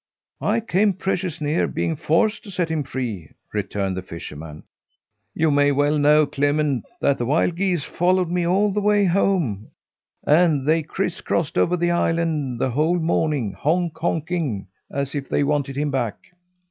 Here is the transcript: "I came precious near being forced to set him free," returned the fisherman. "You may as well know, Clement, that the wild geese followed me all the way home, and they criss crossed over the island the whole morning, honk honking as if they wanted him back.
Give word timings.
"I 0.41 0.61
came 0.61 0.93
precious 0.93 1.39
near 1.39 1.67
being 1.67 1.95
forced 1.95 2.43
to 2.45 2.49
set 2.49 2.69
him 2.71 2.81
free," 2.83 3.29
returned 3.53 3.95
the 3.95 4.01
fisherman. 4.01 4.63
"You 5.35 5.51
may 5.51 5.69
as 5.69 5.75
well 5.75 5.99
know, 5.99 6.25
Clement, 6.25 6.85
that 7.01 7.19
the 7.19 7.25
wild 7.27 7.55
geese 7.55 7.83
followed 7.83 8.31
me 8.31 8.43
all 8.43 8.71
the 8.73 8.81
way 8.81 9.05
home, 9.05 9.67
and 10.25 10.65
they 10.65 10.81
criss 10.81 11.21
crossed 11.21 11.55
over 11.55 11.77
the 11.77 11.91
island 11.91 12.59
the 12.59 12.71
whole 12.71 12.97
morning, 12.97 13.51
honk 13.53 13.95
honking 13.95 14.65
as 14.89 15.13
if 15.13 15.29
they 15.29 15.43
wanted 15.43 15.75
him 15.77 15.91
back. 15.91 16.15